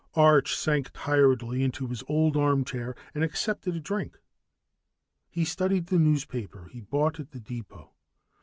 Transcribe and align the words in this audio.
Arch 0.15 0.55
sank 0.57 0.89
tiredly 0.95 1.61
into 1.63 1.85
his 1.85 2.03
old 2.09 2.35
armchair 2.35 2.95
and 3.13 3.23
accepted 3.23 3.75
a 3.75 3.79
drink. 3.79 4.17
He 5.29 5.45
studied 5.45 5.85
the 5.85 5.99
newspaper 5.99 6.69
he'd 6.71 6.89
bought 6.89 7.19
at 7.19 7.29
the 7.33 7.39
depot. 7.39 7.91